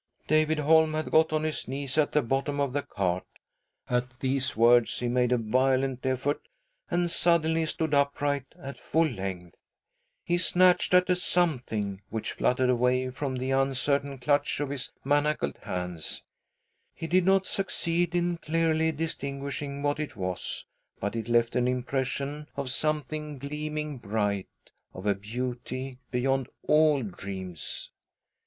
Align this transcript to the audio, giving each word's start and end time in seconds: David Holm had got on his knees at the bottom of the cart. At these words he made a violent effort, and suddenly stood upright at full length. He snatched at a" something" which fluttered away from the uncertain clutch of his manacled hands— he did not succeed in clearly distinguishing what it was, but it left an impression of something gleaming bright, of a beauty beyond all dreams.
David 0.27 0.57
Holm 0.57 0.95
had 0.95 1.11
got 1.11 1.31
on 1.31 1.43
his 1.43 1.67
knees 1.67 1.95
at 1.95 2.11
the 2.11 2.23
bottom 2.23 2.59
of 2.59 2.73
the 2.73 2.81
cart. 2.81 3.27
At 3.87 4.19
these 4.19 4.57
words 4.57 4.97
he 4.97 5.07
made 5.07 5.31
a 5.31 5.37
violent 5.37 6.03
effort, 6.07 6.41
and 6.89 7.07
suddenly 7.07 7.67
stood 7.67 7.93
upright 7.93 8.47
at 8.59 8.79
full 8.79 9.05
length. 9.07 9.57
He 10.23 10.39
snatched 10.39 10.95
at 10.95 11.11
a" 11.11 11.15
something" 11.33 12.01
which 12.09 12.31
fluttered 12.31 12.71
away 12.71 13.11
from 13.11 13.35
the 13.35 13.51
uncertain 13.51 14.17
clutch 14.17 14.59
of 14.59 14.71
his 14.71 14.91
manacled 15.03 15.59
hands— 15.61 16.23
he 16.95 17.05
did 17.05 17.23
not 17.27 17.45
succeed 17.45 18.15
in 18.15 18.37
clearly 18.37 18.91
distinguishing 18.91 19.83
what 19.83 19.99
it 19.99 20.15
was, 20.15 20.65
but 20.99 21.15
it 21.15 21.29
left 21.29 21.55
an 21.55 21.67
impression 21.67 22.47
of 22.57 22.71
something 22.71 23.37
gleaming 23.37 23.99
bright, 23.99 24.47
of 24.95 25.05
a 25.05 25.13
beauty 25.13 25.99
beyond 26.09 26.49
all 26.63 27.03
dreams. 27.03 27.91